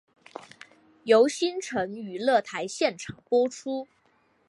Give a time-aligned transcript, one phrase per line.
[1.03, 3.87] 由新城娱乐台现场播出。